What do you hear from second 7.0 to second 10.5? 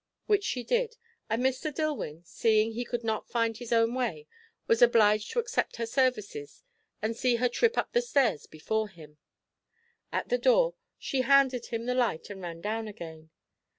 and see her trip up the stairs before him. At the